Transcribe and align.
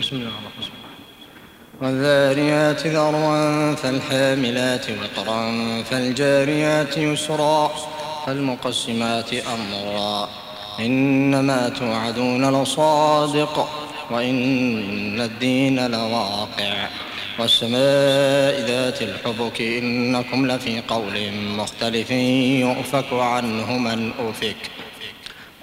بسم 0.00 0.16
الله 0.16 0.28
الرحمن 0.28 0.50
الرحيم. 0.56 0.72
والذاريات 1.82 2.86
ذروا 2.86 3.74
فالحاملات 3.74 4.86
وقرا 4.90 5.42
فالجاريات 5.82 6.98
يسرا 6.98 7.70
فالمقسمات 8.26 9.34
أمرا. 9.34 10.28
إنما 10.80 11.68
توعدون 11.68 12.62
لصادق 12.62 13.68
وإن 14.10 15.20
الدين 15.20 15.86
لواقع. 15.90 16.88
والسماء 17.38 18.60
ذات 18.60 19.02
الحبك 19.02 19.60
إنكم 19.60 20.46
لفي 20.46 20.80
قول 20.88 21.32
مختلف 21.32 22.10
يؤفك 22.60 23.12
عنه 23.12 23.78
من 23.78 24.12
أفك. 24.28 24.56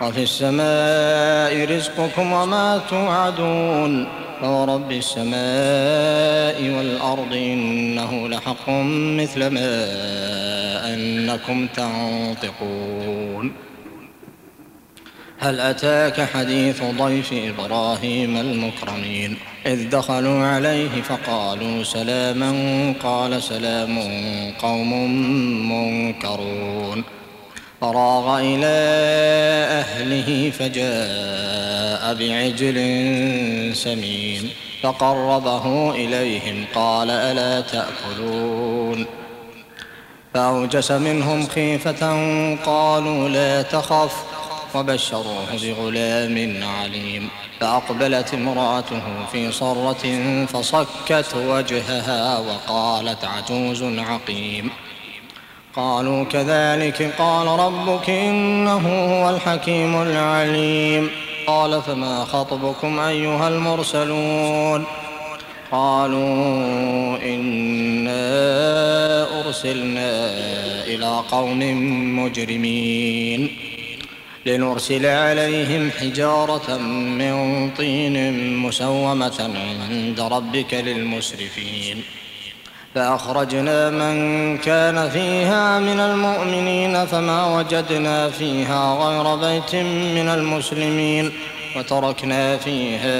وفي 0.00 0.22
السماء 0.22 1.76
رزقكم 1.76 2.32
وما 2.32 2.80
توعدون 2.90 4.08
فورب 4.40 4.92
السماء 4.92 6.76
والأرض 6.76 7.32
إنه 7.32 8.28
لحق 8.28 8.68
مثل 9.20 9.46
ما 9.46 9.70
أنكم 10.94 11.66
تنطقون. 11.66 13.52
هل 15.38 15.60
أتاك 15.60 16.20
حديث 16.20 16.82
ضيف 16.82 17.32
إبراهيم 17.32 18.36
المكرمين؟ 18.36 19.36
إذ 19.66 19.90
دخلوا 19.90 20.44
عليه 20.46 21.02
فقالوا 21.02 21.82
سلاما 21.82 22.52
قال 23.02 23.42
سلام 23.42 23.98
قوم 24.58 25.10
منكرون. 25.72 27.04
فراغ 27.84 28.40
إلى 28.40 28.76
أهله 29.80 30.50
فجاء 30.50 32.14
بعجل 32.14 32.76
سمين 33.76 34.50
فقربه 34.82 35.90
إليهم 35.90 36.64
قال 36.74 37.10
ألا 37.10 37.60
تأكلون 37.60 39.06
فأوجس 40.34 40.90
منهم 40.90 41.46
خيفة 41.46 42.02
قالوا 42.56 43.28
لا 43.28 43.62
تخف 43.62 44.24
وبشروه 44.74 45.50
بغلام 45.62 46.64
عليم 46.64 47.28
فأقبلت 47.60 48.34
امرأته 48.34 49.26
في 49.32 49.52
صرة 49.52 50.04
فصكت 50.46 51.34
وجهها 51.34 52.38
وقالت 52.38 53.24
عجوز 53.24 53.82
عقيم 53.82 54.70
قالوا 55.76 56.24
كذلك 56.24 57.14
قال 57.18 57.46
ربك 57.46 58.10
إنه 58.10 58.88
هو 58.88 59.30
الحكيم 59.30 60.02
العليم. 60.02 61.10
قال 61.46 61.82
فما 61.82 62.24
خطبكم 62.24 62.98
أيها 62.98 63.48
المرسلون؟ 63.48 64.84
قالوا 65.72 67.18
إنا 67.22 68.30
أرسلنا 69.40 70.10
إلى 70.86 71.22
قوم 71.30 71.60
مجرمين 72.24 73.56
لنرسل 74.46 75.06
عليهم 75.06 75.90
حجارة 75.90 76.76
من 77.18 77.70
طين 77.70 78.56
مسومة 78.58 79.50
عند 79.90 80.20
ربك 80.20 80.74
للمسرفين. 80.74 82.02
فأخرجنا 82.94 83.90
من 83.90 84.58
كان 84.58 85.08
فيها 85.10 85.78
من 85.78 86.00
المؤمنين 86.00 87.06
فما 87.06 87.56
وجدنا 87.58 88.30
فيها 88.30 88.94
غير 88.94 89.34
بيت 89.34 89.74
من 90.14 90.28
المسلمين 90.28 91.32
وتركنا 91.76 92.56
فيها 92.56 93.10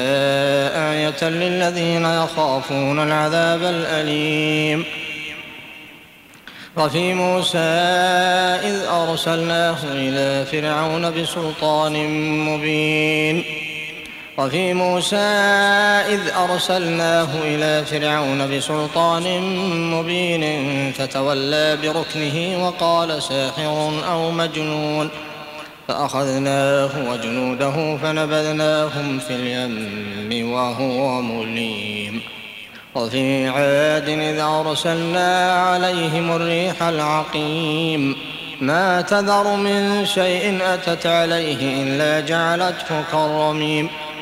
آية 0.93 1.29
للذين 1.29 2.05
يخافون 2.05 2.99
العذاب 3.03 3.63
الأليم. 3.63 4.85
وفي 6.77 7.15
موسى 7.15 7.59
إذ 7.59 8.87
أرسلناه 8.87 9.79
إلى 9.93 10.47
فرعون 10.47 11.23
بسلطان 11.23 12.09
مبين. 12.47 13.64
وفي 14.39 14.75
موسى 14.75 15.17
إذ 16.09 16.21
أرسلناه 16.51 17.29
إلى 17.45 17.85
فرعون 17.85 18.57
بسلطان 18.57 19.41
مبين 19.91 20.45
فتولى 20.93 21.79
بركنه 21.83 22.67
وقال 22.67 23.23
ساحر 23.23 23.93
أو 24.11 24.31
مجنون 24.31 25.11
فأخذناه 25.89 26.91
وجنوده 27.11 27.97
فنبذناهم 27.97 29.19
في 29.19 29.31
اليم 29.31 30.53
وهو 30.53 31.23
مليم 31.23 32.21
وفي 32.95 33.49
عاد 33.49 34.09
إذ 34.09 34.39
أرسلنا 34.39 35.53
عليهم 35.53 36.33
الريح 36.37 36.83
العقيم 36.83 38.17
ما 38.61 39.01
تذر 39.01 39.57
من 39.57 40.07
شيء 40.07 40.59
أتت 40.63 41.07
عليه 41.07 41.83
إلا 41.83 42.21
جعلته 42.21 43.05
كالرميم 43.13 43.89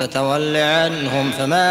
فتول 0.00 0.56
عنهم 0.56 1.30
فما 1.30 1.70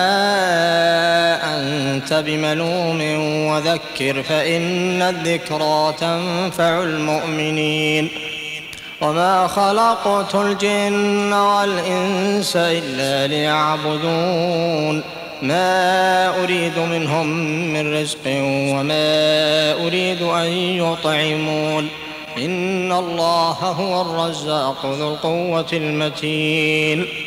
أنت 1.44 2.14
بملوم 2.14 3.02
وذكر 3.48 4.24
فإن 4.24 5.02
الذكرى 5.02 5.94
تنفع 6.00 6.84
المؤمنين. 6.84 8.10
وما 9.02 9.48
خلقت 9.48 10.36
الجن 10.36 11.34
والإنس 11.34 12.54
إلا 12.56 13.28
ليعبدون. 13.28 15.04
ما 15.42 16.30
أريد 16.44 16.80
منهم 16.80 17.28
من 17.74 18.02
رزق 18.02 18.28
وما 18.74 19.74
أريد 19.88 20.22
أن 20.22 20.52
يطعمون. 20.52 21.88
إن 22.38 22.92
الله 22.92 23.52
هو 23.52 24.02
الرزاق 24.02 24.86
ذو 24.86 25.14
القوة 25.14 25.68
المتين. 25.74 27.27